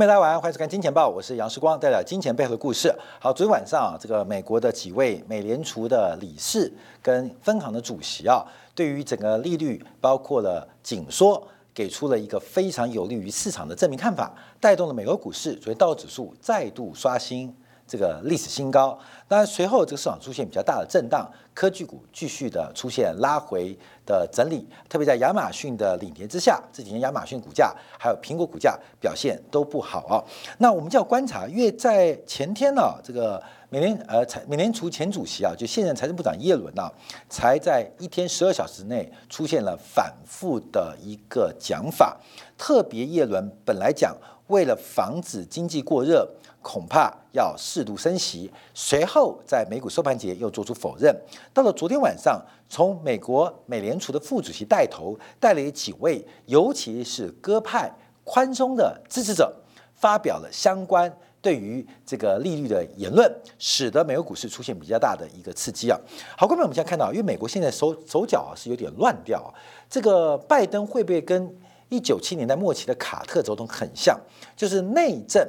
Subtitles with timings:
[0.00, 2.90] 朋友大家晚上好，欢迎收看《金钱报》，我是杨世光，带来金钱背后的故事。
[3.18, 6.72] 好，昨天晚上啊，这个美国的几位美联储的理事
[7.02, 8.42] 跟分行的主席啊，
[8.74, 17.54] 对于整个利率包括了紧缩，给出了一个非常有利于市场的证明看法，带动了美国股市，所以道指数再度刷新。
[17.90, 23.76] 这个历史新高，当然随后这个市场出现比较大的震荡，科技股继续的出现拉回
[24.06, 30.22] 的整理，特别在亚马逊的领跌之下，这几天亚马逊股价还有苹果股价表现都不好啊。
[30.58, 36.88] 那我们就要观察，因为在前天呢，这个美联呃财美联储前主席啊，就现任财政部长耶伦啊，
[37.28, 42.16] 才在一天十二小时内出现了反复的一个讲法，
[42.56, 44.16] 特别耶伦本来讲
[44.46, 46.28] 为了防止经济过热。
[46.62, 51.14] 恐怕要适度升息，随后在美股收盘节又做出否认。
[51.54, 57.90] 到了昨天晚上，从美国美联储的副主席带头，带领几位，尤其是鸽派
[58.24, 59.50] 宽松的支持者，
[59.94, 65.98] 发表了相关对于这个利率的言论，使得美国股市出现比较大的一个刺激啊。
[66.36, 69.52] 好，各位，我们现在看到，因为美国现在手手脚啊是有点乱掉，
[69.88, 71.50] 这个拜登会不会跟
[71.88, 74.20] 一九七年代末期的卡特总统很像？
[74.54, 75.42] 就是内政。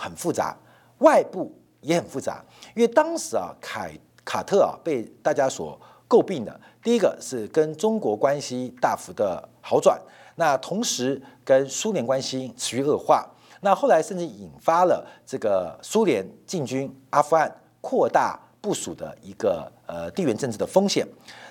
[0.00, 0.56] 很复杂，
[1.00, 2.42] 外部也很复杂，
[2.74, 3.92] 因为当时啊，凯
[4.24, 10.00] 卡特啊被大家所诟病的，第一个是跟中国关系大幅的好转，
[10.36, 13.28] 那同时跟苏联关系持续恶化，
[13.60, 21.06] 那后来甚至引发了这个苏联进军阿富汗、扩大部署的一个呃地缘政治的风险。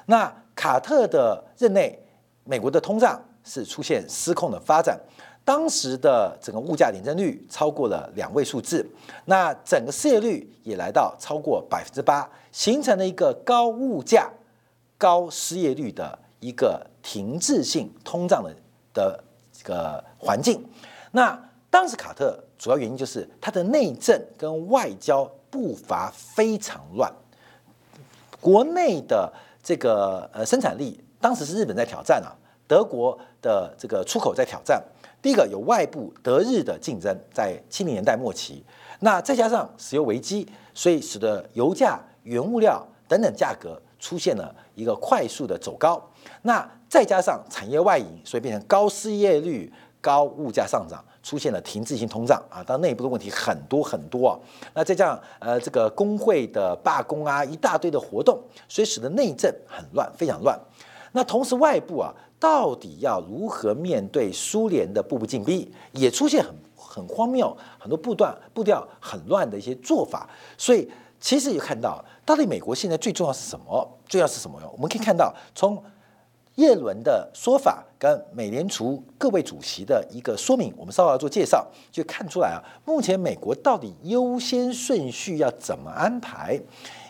[0.08, 1.98] 那卡特的任内，
[2.44, 5.00] 美国的通胀是出现失控的发展。
[5.50, 8.88] 当时的整个物价年增率超过了两位数字，
[9.26, 14.30] 那整个失业率也来到超过百分之八，形成了一个高物价、
[14.96, 18.56] 高失业率的一个停滞性通胀的
[18.94, 20.64] 的这个环境。
[21.14, 21.36] 那
[21.72, 27.12] 当时卡特主要原因就是他的内政跟外交步伐非常乱，
[28.40, 32.38] 国内的这个呃生产力当时是日本在挑战啊，
[32.68, 34.80] 德国的这个出口在挑战。
[35.22, 38.64] 第一个有外部德日的竞争，在七零年代末期，
[39.02, 46.02] 那再加上石油危机，所以使得油价、原物料等等价格出现了一个快速的走高。
[46.44, 52.64] 那再加上产业外移，所以变成高失业率、高物价上涨，出现了停滞性通胀啊。
[52.64, 54.40] 当然内部的问题很多很多啊。
[54.74, 60.58] 那再加上呃这个工会的罢工啊，一大堆的活动，所以使得内政很乱，非常乱。
[61.12, 62.14] 那同时外部啊。
[62.40, 70.30] 到底要如何面对苏联的步步紧逼，也出现很很荒谬、很多步段步调很乱的一些做法。
[70.58, 70.90] 所以
[71.20, 73.88] 其实也看到，到底美国现在最重要是什么？
[74.08, 75.84] 重要是什么我们可以看到，从
[76.56, 86.60] 叶伦的说法跟美联储各位主席的一个说明，我们稍后要做介绍，就看出来啊，目前美国到底优先顺序要怎么安排？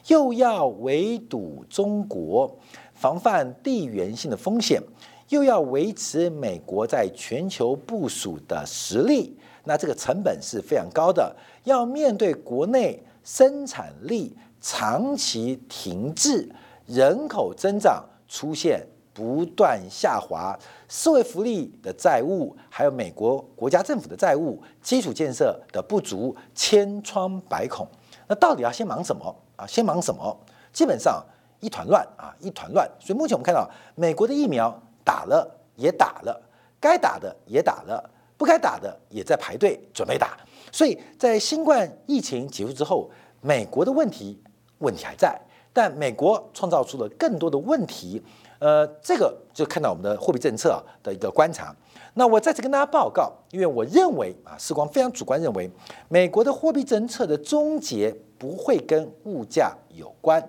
[0.08, 2.58] 又要围堵中国，
[2.94, 4.82] 防范地缘性的风险。
[5.30, 11.36] 又要维持美国在全球部署的实力，那这个成本是非常高的。
[11.64, 16.50] 要面对国内生产力长期停滞、
[16.88, 20.58] 人口增长出现不断下滑、
[20.88, 27.88] 社会福利的债务，还有美国国家政府的债务、基础建设的不足，千疮百孔。
[28.28, 29.68] 那到底要先忙什么啊？
[29.68, 30.36] 先忙什么？
[30.74, 31.24] 基本上
[31.60, 32.90] 一团乱啊，一团乱。
[33.00, 34.82] 所以目前我们看到美国的疫苗。
[35.10, 36.40] 打了也打了，
[36.80, 40.38] 该打的也打了，不该打的也在排队准备打。
[40.72, 43.10] 所以在新冠疫情结束之后，
[43.42, 44.40] 美国的问题
[44.78, 45.36] 问题还在，
[45.74, 48.22] 但美国创造出了更多的问题。
[48.60, 51.76] 呃，这个就看到我们的货币政策的一个观察。
[52.14, 55.68] 那我再次跟大家报告，因为我认为啊，时光非常主观认为，
[56.08, 60.48] 美国的货币政策的终结不会跟物价有关，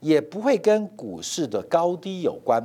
[0.00, 2.60] 也不会跟股市的高低有关。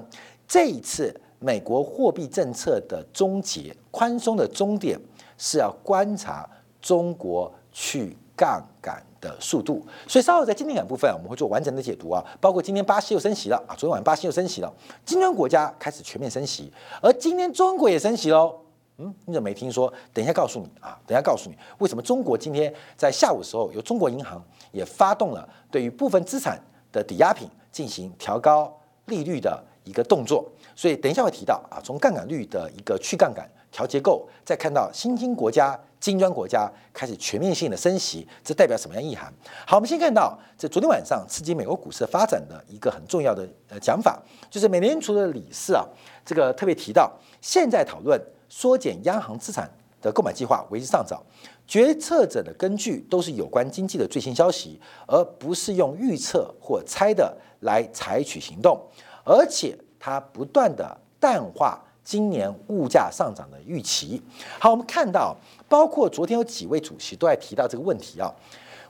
[0.47, 1.21] 这一次。
[1.39, 4.99] 美国货币政策的终结，宽松的终点
[5.37, 6.49] 是要观察
[6.81, 9.85] 中国去杠杆的速度。
[10.07, 14.73] 所以稍后在今天感部分，我们会做完整的解读啊，包括今天巴西又升息了啊，昨天晚上巴西又升息了，
[15.05, 16.71] 金砖国家开始全面升息，
[17.01, 18.55] 而今天中国也升息喽。
[18.97, 19.91] 嗯，你怎么没听说？
[20.13, 24.41] 等一下告诉你啊，等一下告诉你为什么中国今天在下午的时候，由中国银行
[24.71, 26.59] 也发动了对于部分资产
[26.91, 28.73] 的抵押品进行调高
[29.05, 29.63] 利率的。
[29.85, 30.43] 一个动作，
[30.75, 39.33] 所以等一下会提到啊，从杠杆率的一个去杠杆调结构，再看到新兴国家、金砖国家开始全面性的升息，这代表什么样意涵？
[39.65, 45.85] 好，我们先看到这昨天晚上刺激美国股市发展的一个很重要的呃讲法，就是美联储的理事啊，
[46.25, 47.11] 这个特别提到，
[47.41, 49.69] 现在讨论缩减央行资产
[50.01, 51.23] 的购买计划为时尚早，
[51.65, 58.79] 决策者的根据都是有关经济的最新消息，而不是用预测或猜的来采取行动，
[59.25, 59.75] 而且
[60.05, 64.21] 它不断的淡化今年物价上涨的预期。
[64.59, 65.35] 好，我们看到，
[65.67, 68.31] 包括昨天有几位主席都在提到这个问题啊，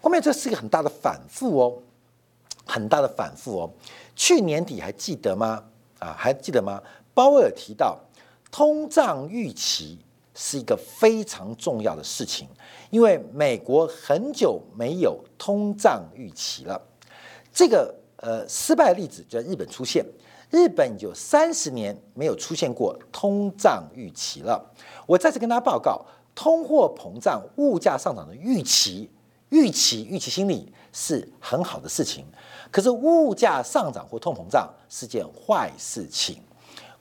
[0.02, 1.74] 后面这是一个很大的反复哦，
[2.66, 3.72] 很大的反复哦。
[4.14, 5.64] 去年底还记得吗？
[6.00, 6.84] 啊，还记得吗？
[7.14, 7.98] 鲍威尔提到，
[8.52, 9.98] 通胀预期
[10.34, 12.46] 是一个非常重要的事情，
[12.90, 16.82] 因为美国很久没有通胀预期了。
[17.54, 20.06] 这个呃失败例子就在日本出现，
[20.50, 24.63] 日本有三十年没有出现过通胀预期了。
[25.06, 29.09] 我再次跟大家报告，通货膨胀、物价上涨的预期、
[29.50, 32.25] 预期、预期心理是很好的事情，
[32.71, 36.42] 可是物价上涨或通膨胀是件坏事情。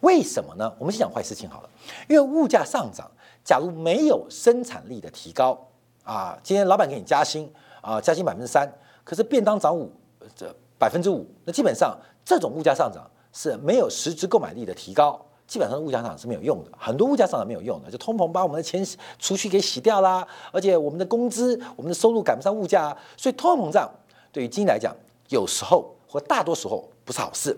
[0.00, 0.70] 为什么呢？
[0.78, 1.70] 我们先讲坏事情好了。
[2.08, 3.10] 因为物价上涨，
[3.42, 5.58] 假如没有生产力的提高
[6.02, 7.50] 啊，今天老板给你加薪
[7.80, 8.70] 啊，加薪百分之三，
[9.02, 9.90] 可是便当涨五，
[10.36, 16.70] 这百分之五，那基本上这种物价上涨是没有实质购买力的提高，基本上物价上涨是没有用的。
[16.78, 18.86] 很多物价上涨没有用的，就通膨把我们的钱
[19.18, 23.90] 储蓄给洗掉啦，而且我们的工资、我们的收入赶不上物价，所以通货膨胀
[24.32, 24.94] 对于经济来讲，
[25.28, 27.54] 有时候或大多时候不是好事。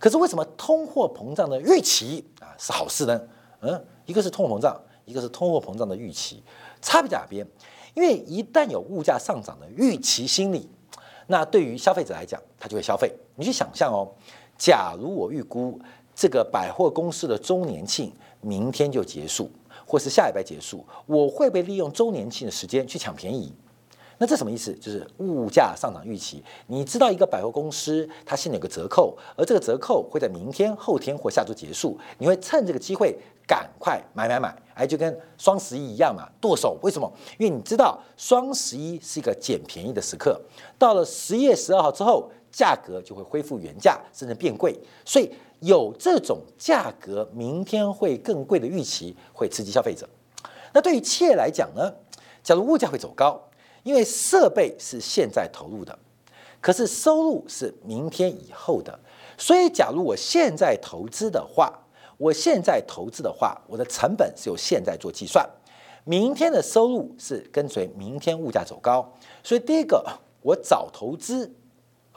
[0.00, 3.20] 可是为什么通货膨胀的预期啊是好事呢？
[3.60, 6.42] 嗯，一个是通货膨胀，一个是通货膨胀的预期，
[6.82, 7.46] 差别在哪边？
[7.94, 10.68] 因为一旦有物价上涨的预期心理，
[11.28, 13.14] 那对于消费者来讲，他就会消费。
[13.36, 14.12] 你去想象哦，
[14.56, 15.78] 假如我预估
[16.14, 19.50] 这个百货公司的周年庆明天就结束，
[19.86, 23.52] 或是下礼拜结束，我会不会利用周年庆的时间去抢便宜？
[24.16, 24.72] 那这什么意思？
[24.74, 26.40] 就是物价上涨预期。
[26.68, 36.78] 你知道一个百货公司它现在有个折扣，而这个折扣会在明天、后天或下周结束，你会趁这个机会赶快买买买，哎，就跟双十一一样嘛，剁手。
[36.80, 37.12] 为什么？
[37.38, 40.40] 因为你知道双十一是一个捡便宜的时刻，
[40.78, 44.74] 到了十一月十二号之后，价格就会恢复原价，甚至变贵。
[45.04, 45.30] 所以
[45.60, 50.08] 有这种价格明天会更贵的预期，会刺激消费者。
[50.72, 51.92] 那对于企业来讲呢？
[52.42, 53.40] 假如物价会走高。
[53.84, 55.98] 因为设备是现在投入的，
[56.58, 58.98] 可是收入是明天以后的，
[59.36, 61.70] 所以假如我现在投资的话，
[62.16, 65.46] 我现在投资的话，我的成本是由现在做计算，
[66.04, 69.12] 明天的收入是跟随明天物价走高，
[69.42, 70.02] 所以第一个
[70.40, 71.54] 我早投资，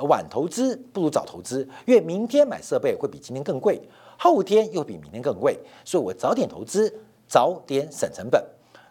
[0.06, 3.82] 晚投资不如早投资，因为明天买设备会比今天更贵，
[4.18, 6.94] 后天又比明天更贵，所以我早点投资，
[7.28, 8.44] 早点省成本，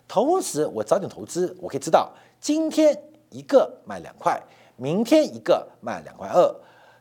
[0.08, 2.12] 同时我早点投资，我可以知道。
[2.40, 2.96] 今天
[3.30, 4.40] 一个卖两块，
[4.76, 6.54] 明天一个卖两块二，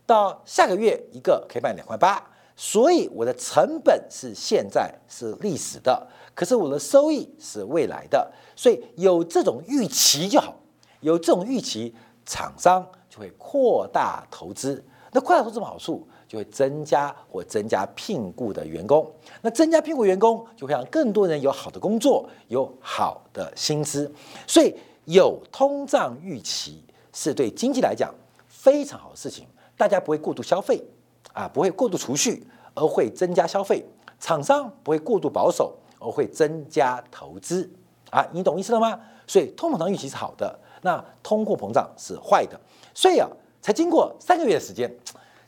[0.05, 2.23] 到下个月一个可以卖两块八，
[2.55, 10.55] 所以我的成本是现在是历史的，可是我的收益是未来的，所以有这种预期就好，
[11.01, 11.93] 有这种预期，
[12.25, 14.83] 厂商就会扩大投资，
[15.13, 16.05] 那扩大投资的好处？
[16.27, 19.09] 就会增加或增加聘雇的员工，
[19.41, 24.11] 那增加聘雇员工就会让更多人有好的工作，有好的薪资，
[24.47, 24.75] 所以。
[25.07, 28.11] 有通胀预期是对经济来讲
[28.47, 29.45] 非常好的事情，
[29.77, 30.83] 大家不会过度消费
[31.31, 32.43] 啊，不会过度储蓄，
[32.73, 33.85] 而会增加消费；
[34.19, 37.69] 厂商不会过度保守，而会增加投资
[38.09, 38.99] 啊，你懂意思了吗？
[39.27, 42.57] 所以通膨预期是好的，那通货膨胀是坏的。
[42.93, 43.27] 所以啊，
[43.59, 44.89] 才经过三个月的时间，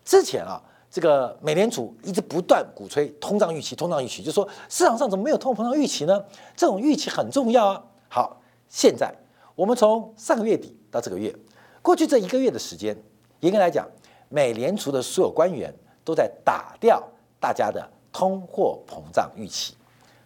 [0.03, 6.25] 之前啊，这个美联储一直不断鼓吹通胀预期，通胀预期，就说市场上怎么没有通货膨胀预期呢？
[6.55, 7.83] 这种预期很重要啊。
[8.09, 9.13] 好，现在。
[9.55, 11.35] 我们从上个月底到这个月，
[11.81, 12.95] 过去这一个月的时间，
[13.39, 13.87] 严格来讲，
[14.29, 17.01] 美联储的所有官员都在打掉
[17.39, 19.75] 大家的通货膨胀预期，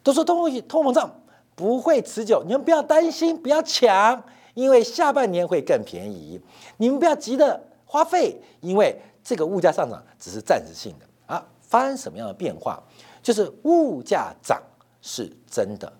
[0.04, 1.10] 都说通货通货膨胀
[1.56, 4.22] 不会持久，你们不要担心，不要抢，
[4.54, 6.40] 因为下半年会更便宜。
[6.78, 11.46] 你们不要急着花费，因为这个物价上涨只是暂时性的啊。
[11.62, 12.82] 发生什么样的变化？
[13.22, 14.62] 就是物价涨
[15.02, 15.92] 是真的，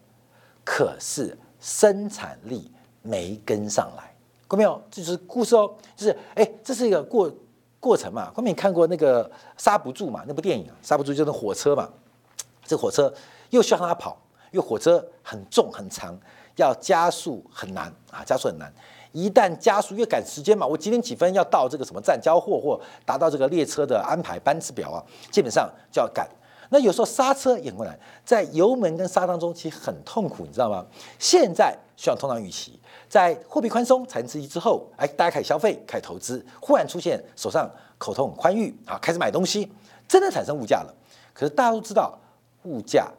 [0.64, 2.72] 可是生产力。
[3.04, 4.14] 没跟上来，
[4.48, 4.80] 看没有？
[4.92, 7.34] 这就是故事哦，就是哎，这是一个过
[7.80, 8.32] 过程嘛。
[8.32, 9.28] 后面你看过那个
[9.58, 10.24] 刹不住嘛？
[10.28, 11.90] 那部电影，刹不住就是火车嘛。
[12.64, 13.12] 这火车
[13.50, 16.16] 又需要让它跑，因为火车很重很长，
[16.56, 18.72] 要加速很难啊，加速很难。
[19.12, 26.26] 一旦加速，越赶时间嘛，我几点几分要到这个什么站交货或达到这个列车的安排班次表啊，基本上就要赶。
[26.70, 30.86] 那有时候刹车也过来，在油门跟刹当中其实很痛苦，你知道吗？
[31.20, 32.80] 现在需要通常预期，
[33.10, 39.70] 在货币宽松、财政刺激之后，哎，大家开始消费、开始投资，忽然出现手上口头很宽裕啊，开始买东西，
[40.08, 40.96] 真的产生物价了。
[41.34, 42.18] 可是大家都知道，
[42.64, 43.12] 物价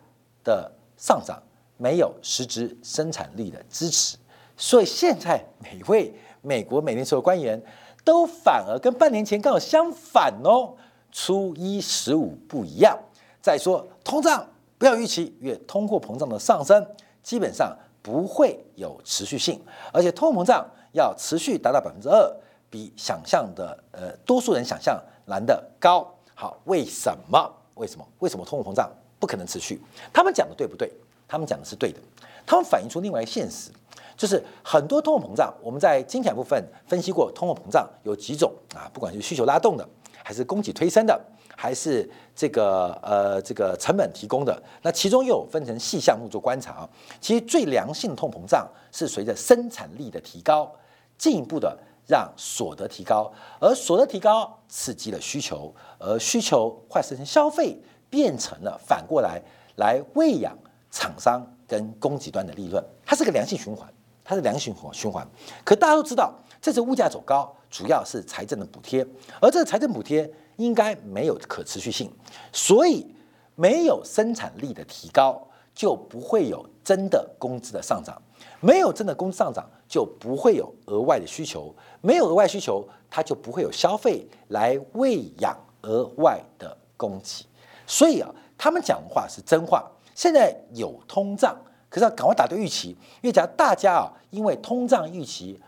[0.42, 1.38] 的上涨
[1.82, 4.16] 没有实质生产力的支持，
[4.56, 7.60] 所以现在每位美国美联储的官员
[8.04, 10.72] 都反而跟半年前刚好相反哦，
[11.10, 12.96] 初一十五不一样。
[13.40, 14.46] 再说通胀
[14.78, 16.86] 不要预期，因为通货膨胀的上升
[17.20, 19.60] 基本上不会有持续性，
[19.92, 22.32] 而且通货膨胀要持续达到百分之二，
[22.70, 26.08] 比想象的呃多数人想象难的高。
[26.36, 27.52] 好，为什么？
[27.74, 28.06] 为什么？
[28.20, 29.82] 为什么通货膨胀不可能持续？
[30.12, 30.88] 他们讲的对不对？
[31.32, 31.98] 他们讲的是对的。
[32.44, 33.70] 他们反映出另外一个现实，
[34.18, 38.84] 就是很多通货膨胀，我们在精彩部分分析过，通货膨胀有几种啊？
[38.92, 39.88] 不管是需求拉动的，
[40.22, 41.18] 还是供给推升的，
[41.56, 46.90] 还是这个呃这个成本提供的，那其中又有分成细项目做观察啊。
[47.18, 50.70] 其实最良性的通膨胀是随着生产力的提高，
[51.16, 59.40] 进一步的让所得提高，而所得提高刺激了需求，而需求化成消费，变成了反过来
[59.76, 60.58] 来喂养
[60.92, 65.26] 厂商跟供给端的利润，它是个良性循环，它是良性循环。
[65.64, 69.04] 可大家都知道，这次物价走高主要是财政的补贴，
[69.40, 70.32] 而这个财政补贴。
[70.56, 72.12] 应该没有可持续性，
[72.52, 73.06] 所以
[73.54, 78.14] 没有生产力的提高，就不会有真的工资的上涨；
[78.60, 87.46] 没有真的工资上涨，就不会有额外的需求；没有额外需求，它就不会有消费来喂养额外的供给。
[87.86, 89.90] 所以啊，他们讲的话是真话。
[90.14, 91.56] 现在有通胀，
[91.88, 95.60] 可是要赶快打对预期，因为假如大家啊，因为通胀预期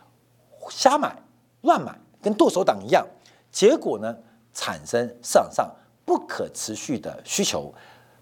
[0.71, 1.17] 瞎买
[1.63, 3.07] 乱买，跟剁手党一样，
[3.51, 4.17] 结果呢？
[4.57, 5.69] 产生市场上
[6.05, 7.75] 不可持续的需求，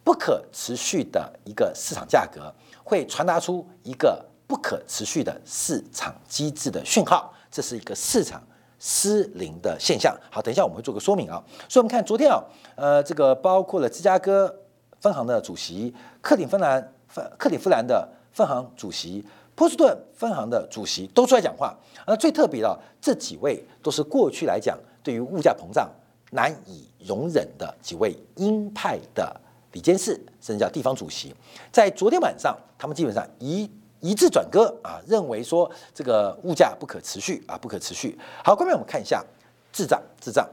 [0.02, 2.50] 不可持续的一个市场价格，
[2.82, 8.42] 会传达出一个不可持续的市场机制的讯号，这是一个市场
[8.78, 10.16] 失灵的现象。
[10.30, 11.44] 好，等一下我们会做个说明啊。
[11.68, 12.42] 所以，我们看昨天啊，
[12.76, 14.61] 呃，这个包括了芝加哥
[15.02, 19.22] 分行的主席、克里芬兰分克里夫兰的分行主席、
[19.56, 21.76] 波士顿分行的主席都出来讲话。
[22.06, 25.90] 那最特别的这几位都是过去来讲对于物价膨胀。
[26.34, 29.38] 难以容忍的几位鹰派的
[29.72, 31.34] 里监事，甚至叫地方主席，
[31.70, 38.18] 在昨天晚上，他们基本上一一致转割啊，认为说这个物价不可持续啊，不可持续。
[38.42, 39.22] 好，下面我们看一下
[39.70, 40.48] 滞胀，滞胀。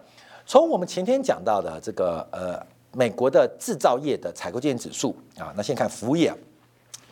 [0.45, 2.61] 从我们前天讲到的这个呃，
[2.93, 6.33] 美国的制造业的采购经理指数啊，那先看服务业，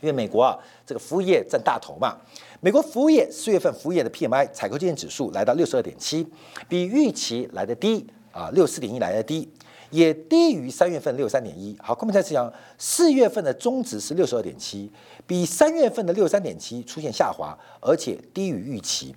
[0.01, 2.17] 因为美国啊，这个服务业占大头嘛。
[2.59, 6.27] 美国服务业四月份服务业的 PMI 采购经理指数来到六十二点七，
[6.67, 8.05] 比预期来的低。
[8.33, 9.49] 啊，六四点一来的低，
[9.89, 11.75] 也低于三月份六三点一。
[11.81, 14.91] 好，后面再讲，四月份的中值是六十二点七，
[15.25, 19.15] 比三月份的六三点七出现下滑，而且低于预期。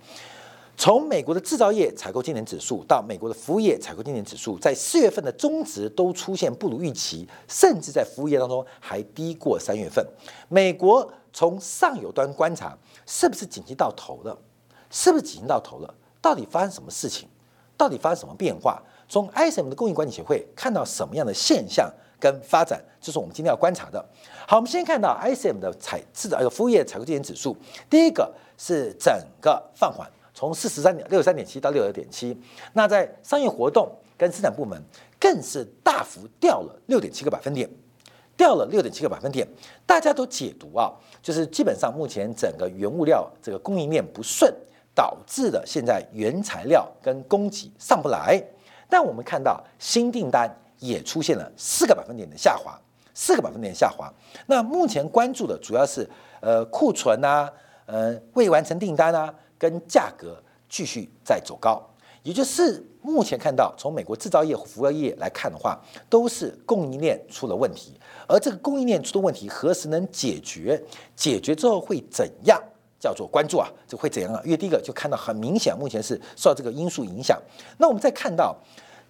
[0.81, 10.03] 从美国的制造业采购经理指数到美国的服务业采购经理指数，在四月份的中值都出现不如预期，甚至在服务业当中还低过三月份。
[10.49, 14.35] 美国从上游端观察，是不是紧急到头了？
[14.89, 15.95] 是不是紧急到头了？
[16.23, 17.29] 到底发生什么事情？
[17.77, 18.83] 到底发生什么变化？
[19.07, 24.03] 从 ISM 的供应管理协会看到什么样的现象跟发展，这是我们今天要观察的。
[24.49, 27.55] 好，我们先看到 ISM 的采制造呃服务业采购经理指数，
[27.91, 32.35] 第一个是整个放缓，从四十三点六十三点七到六十二点七。
[32.73, 34.82] 那在商业活动跟生产部门
[35.18, 37.68] 更是大幅掉了六点七个百分点，
[38.38, 39.47] 掉了六点七个百分点。
[39.85, 44.50] 大家都解读啊，就是基本上目前整个原物料这个供应链不顺，
[44.94, 48.42] 导致的现在原材料跟供给上不来。
[48.88, 52.80] 但我们看到新订单也出现了四个百分点的下滑，
[53.12, 54.11] 四个百分点下滑。
[54.47, 56.09] 那目前关注的主要是
[56.40, 57.52] 呃库存啊，
[57.85, 61.87] 呃未完成订单啊，跟价格继续在走高。
[62.23, 67.93] 也就是目前看到从美国制造业、服务业来看的话，都是供应链出了问题。
[68.26, 70.83] 而这个供应链出的问题何时能解决？
[71.14, 72.61] 解决之后会怎样？
[72.99, 74.43] 叫做关注啊，这会怎样啊？
[74.45, 77.40] 因为第一个就看到很明显，目前是受到这个因素影响。
[77.79, 78.55] 那我们再看到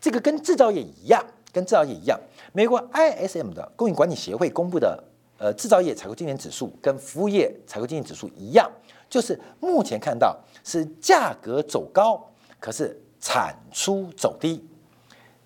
[0.00, 1.20] 这个跟制造业一样，
[1.52, 2.16] 跟制造业一样，
[2.52, 5.02] 美国 ISM 的供应管理协会公布的
[5.38, 8.70] 呃制造业采购经理指数跟服务业采购经理指数一样，
[9.10, 14.64] 就是目前看到是价格走高，可是产出走低。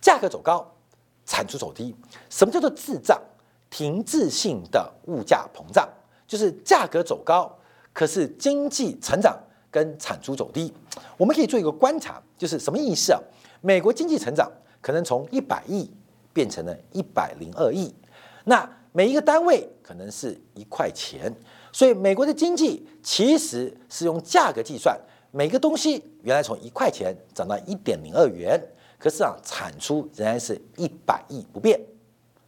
[0.00, 0.70] 价格走高，
[1.26, 1.96] 产出走低。
[2.30, 3.20] 什么叫做滞胀？
[3.70, 5.88] 停滞性的物价膨胀，
[6.28, 7.50] 就是价格走高。
[7.92, 9.36] 可是经济成长
[9.68, 10.72] 跟产出走低，
[11.16, 13.20] 我们可以做一个观察，就是什么意思啊？
[13.60, 14.48] 美国经济成长
[14.80, 15.90] 可能从一百亿
[16.32, 17.92] 变成了一百零二亿，
[18.44, 21.34] 那每一个单位可能是一块钱，
[21.74, 24.96] 所以美国的经济其实是用价格计算，
[25.32, 28.58] 每个东西原来从一块钱涨到一点零二元，
[28.96, 31.80] 可是啊，产出仍然是一百亿不变。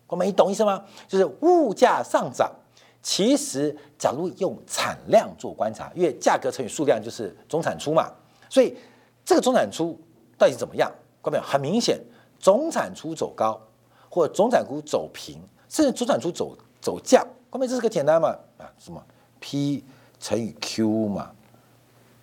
[0.06, 0.85] 我们你懂意思吗？
[1.09, 2.49] 就是物价上涨。
[3.02, 8.09] 其实假如用产量做观察，因为价格乘以数量就是总产出嘛，
[8.49, 8.76] 所以
[9.25, 10.00] 这个总产出
[10.38, 10.88] 到底怎么样？
[11.21, 12.00] 各位很明显，
[12.38, 13.61] 总产出走高，
[14.09, 15.37] 或者总产出走平，
[15.68, 17.26] 甚至总产出走走降。
[17.50, 18.28] 各位这是个简单嘛？
[18.59, 19.04] 啊，什么
[19.48, 19.84] P
[20.18, 21.30] 乘以 Q 嘛，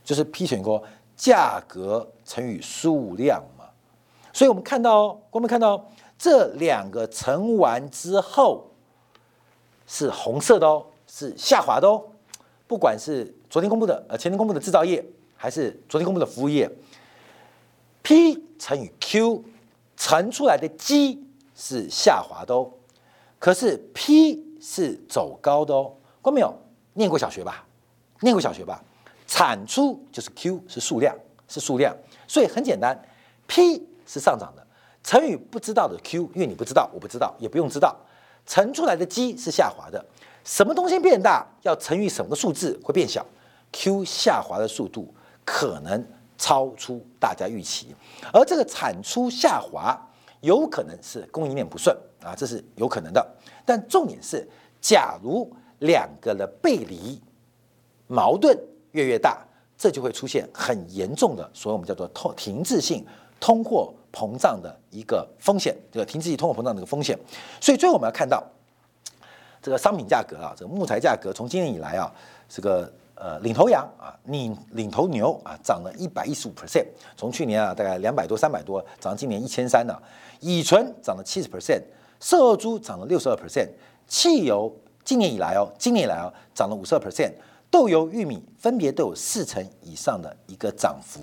[0.04, 0.84] 就是 P 乘以 Q，
[1.16, 3.64] 价格乘以数量嘛。
[4.34, 5.90] 所以我们看到哦，我们看到
[6.20, 8.66] 这两个乘完之后
[9.88, 12.04] 是红色的哦，是下滑的哦。
[12.68, 15.02] 不管是昨天公布的，呃，前天公布的制造业，
[15.38, 16.70] 还是昨天公布的服务业
[18.02, 19.46] ，P 乘以 Q
[19.96, 21.24] 乘出来的 G
[21.56, 22.70] 是下滑的哦。
[23.40, 25.94] 可是 P 是走高的哦。
[26.22, 26.54] 关没有？
[26.94, 27.66] 念过小学吧？
[28.22, 28.82] 念过小学吧？
[29.28, 31.16] 产出就是 Q 是数量，
[31.48, 31.96] 是数量，
[32.28, 33.00] 所以很简单
[33.48, 33.88] ，P。
[34.06, 34.68] 是上涨的，
[35.02, 37.98] 乘以不知道的 Q，因为你不知道，我不知道，也不用知道，
[38.46, 40.06] 乘出来的 G 是下滑的。
[40.44, 43.26] 什么东西变大，要乘以什么数字会变小
[43.72, 45.12] ？Q 下滑的速度
[45.46, 46.06] 可能
[46.38, 47.96] 超出大家预期，
[48.34, 49.98] 而这个产出下滑
[50.42, 53.26] 有可能是供应链不顺啊，这是有可能的。
[53.66, 54.46] 但重点是，
[54.82, 55.50] 假如
[55.84, 57.22] 两个的背离
[58.08, 58.58] 矛盾
[58.92, 59.46] 越越大，
[59.78, 63.06] 这就会出现很严重的，所以我们叫做透停滞性。
[63.40, 67.18] 通货膨胀的一个风险，这个停滞性通货膨胀的一个风险，
[67.60, 68.42] 所以最后我们要看到
[69.62, 72.10] 这个商品价格啊，这个木材价格从今年以来啊，
[72.48, 76.86] 这个呃领头羊啊，领领头牛啊，涨了一百一十五 percent，
[77.18, 79.94] 从去年啊大概两百多三百多，涨到今年一千三呢。
[80.40, 81.82] 乙醇涨了七十 percent，
[82.22, 83.68] 色猪涨了六十二 percent，
[84.08, 84.74] 汽油
[85.04, 87.34] 今年以来哦，今年以来哦涨了五十二 percent。
[87.70, 91.22] 豆油、玉米分别都有四成以上的一个涨幅，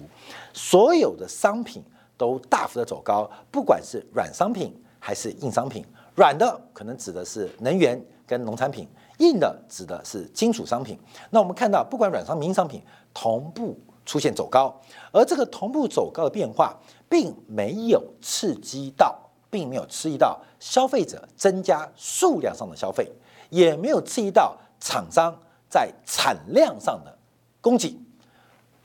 [0.53, 1.83] 所有的商品。
[2.21, 5.83] 都大幅的走高，不管是软商品还是硬商品，
[6.15, 8.87] 软的可能指的是能源跟农产品，
[9.21, 10.99] 硬的指的是金属商品。
[11.31, 12.83] 那我们看到，不管软商、硬商品
[13.15, 14.79] 同步出现走高，
[15.11, 16.77] 而这个同步走高的变化，
[17.09, 23.11] 并没有刺激到，并没有刺激到消费者增加数量上的消费，
[23.51, 27.17] 也没有刺激到厂商在产量上的
[27.61, 27.97] 供给，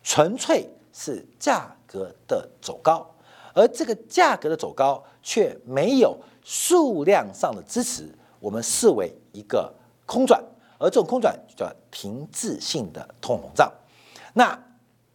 [0.03, 3.09] 纯粹是价格的走高。
[3.53, 9.73] 而这个价格的走高却没有数量上的支持，我们视为一个
[10.05, 10.43] 空转，
[10.77, 13.71] 而这种空转就叫停滞性的通膨胀。
[14.33, 14.53] 那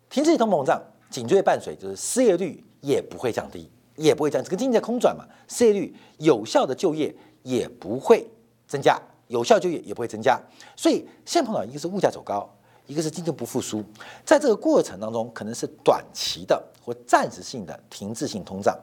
[0.08, 8.26] 停滞性通膨胀紧追伴随就是失业率也不会降低，也不会降，这个经济在空转嘛，失业率有效的就业也不会
[8.66, 8.98] 增加，
[9.30, 10.38] 有效就业也不会增加，
[10.76, 12.48] 所以现在碰到一个是物价走高。
[12.86, 13.84] 一个是经济不复苏，
[14.24, 18.76] 在这个过程当中，可能是短期的或暂时性的停滞性通胀，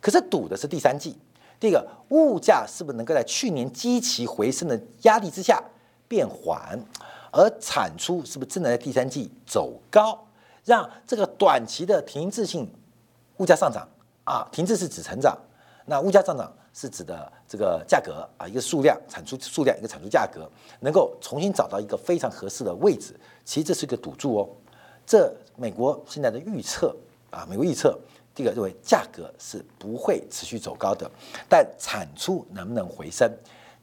[0.00, 1.14] 可是赌的是第三季。
[1.58, 5.62] 第一个，物价是不是能够在去年积极回升的压力之下
[6.08, 6.82] 变缓，
[7.30, 10.18] 而产出是不是真的在第三季走高，
[10.64, 12.66] 让这个短期的停滞性
[13.36, 13.86] 物价上涨
[14.24, 15.36] 啊，停滞是指成长，
[15.84, 16.50] 那物价上涨。
[16.72, 20.48] 是指的这个价格啊，一个数量产出数量，一个产出价格，
[20.80, 23.18] 能够重新找到一个非常合适的位置。
[23.44, 24.48] 其实这是一个赌注哦。
[25.04, 26.94] 这美国现在的预测
[27.30, 27.98] 啊，美国预测
[28.34, 31.10] 第一个认为价格是不会持续走高的，
[31.48, 33.28] 但产出能不能回升？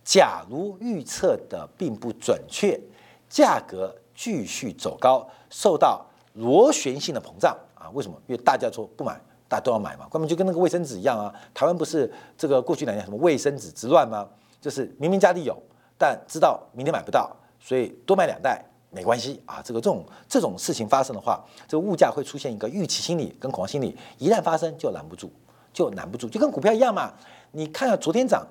[0.03, 2.79] 假如预测的并不准确，
[3.27, 7.89] 价格继续走高，受到螺旋性的膨胀啊？
[7.89, 8.17] 为什么？
[8.27, 9.19] 因为大家说不买。
[9.47, 11.33] 大家都要买嘛，根本就跟那个卫生纸一样啊。
[11.53, 14.27] 台湾不是这个过去两年什么卫生纸之乱吗？
[14.59, 15.57] 就是明明家里有，
[15.97, 19.61] 但知道明天买不到，所以多买两袋没关系啊。
[19.63, 25.31] 这个这种这种事情发生的话，这个物价会出现一个预期心理跟恐慌心理，一旦发生就拦不住，
[25.71, 27.13] 就拦不住，就跟股票一样嘛。
[27.51, 28.45] 你看昨天涨，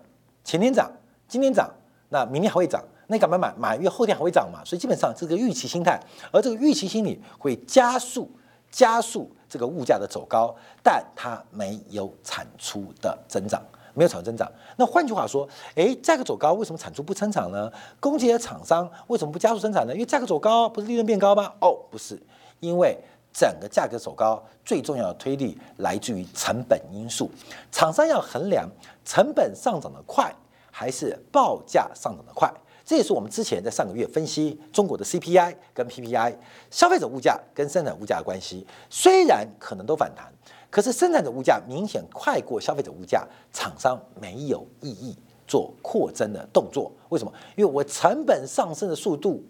[0.45, 0.91] 前天涨，
[1.29, 1.71] 今天涨，
[2.09, 3.55] 那明天还会涨，那你敢不敢买？
[3.59, 4.65] 买，因为后天还会涨嘛。
[4.65, 6.01] 所以基本上这个预期心态，
[6.33, 8.31] 而这个预期心理会加速。
[8.69, 13.63] 加速这个物价的走高，但它没有产出的增长，
[13.95, 14.51] 没有产出增长。
[14.77, 17.73] 那换句话说，诶，价格走高，为什么产出不增长呢？
[18.01, 19.93] 供给的厂商为什么不加速生产呢？
[19.93, 21.53] 因为价格走高，不是利润变高吗？
[21.61, 22.21] 哦，不是，
[22.61, 22.99] 因为
[23.33, 27.31] 整个价格走高，最重要的推力来自于成本因素。
[27.71, 28.69] 厂商要衡量
[29.05, 30.35] 成本上涨的快，
[30.71, 32.53] 还是报价上涨的快。
[32.87, 36.33] 这也是我们之前在上个月分析中国的 CPI 跟 PPI
[36.71, 40.33] 消费者物价跟生产物价的关系，虽然可能都反弹，
[40.71, 45.17] 可是生产者物价明显快过消费者物价，厂商没有意义
[45.49, 46.93] 做扩增的动作。
[47.09, 47.33] 为什么？
[47.57, 49.45] 因为我成本上升的速度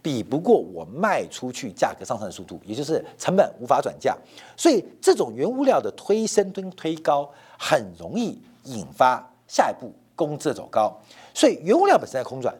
[0.00, 4.16] 比不过我卖出去价格上升的速度，也就是成本无法转嫁，
[4.56, 10.98] 所以这种原物料的推升跟推高，很容易引发下一步工资的走高。
[11.34, 12.56] 所以原物料本身在空转。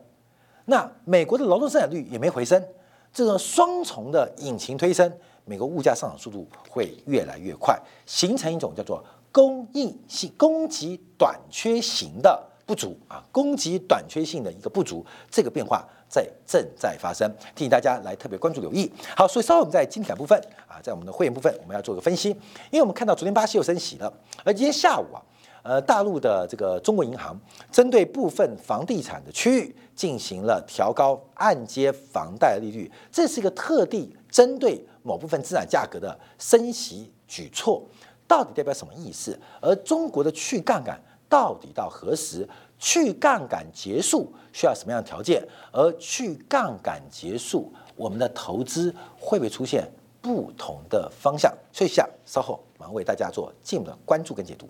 [0.71, 2.63] 那美国的劳动生产率也没回升，
[3.11, 5.11] 这个双重的引擎推升，
[5.47, 9.03] 美国物价上涨速度会越来越快，形成一种叫做
[9.33, 18.93] 供应性供给短缺型的不足啊，供给短缺性的一个不足，这个变化在正在发生，提醒大家来特别关注留意。
[19.17, 22.29] 好，所以稍后我们在精彩部分啊，在我们的会员部分，我们要做个分析，
[22.71, 24.13] 因为我们看到昨天巴西又升息了，
[24.45, 25.23] 而今天下午啊。
[25.69, 27.39] 呃，大陆的这个中国银行
[27.71, 37.83] 针对部分房地产的区域进行了调高按揭房贷利率，这是一个特地针对某部分资产价格的升息举措，
[38.27, 39.39] 到底代表什么意思？
[39.61, 42.49] 而中国的去杠杆到底到何时？
[42.79, 45.47] 去杠杆结束需要什么样的条件？
[45.71, 49.87] 而去杠杆结束，我们的投资会不会出现
[50.23, 51.53] 不同的方向？
[51.71, 54.67] 所以下稍后马上为大家做进一步的关注跟解读。